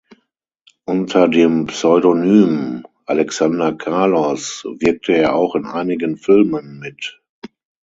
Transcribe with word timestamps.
Unter 0.85 1.27
dem 1.27 1.67
Pseudonym 1.67 2.87
"Alexander 3.05 3.73
Carlos" 3.75 4.65
wirkte 4.79 5.13
er 5.13 5.35
auch 5.35 5.53
in 5.53 5.65
einigen 5.67 6.17
Filmen 6.17 6.79
mit. 6.79 7.21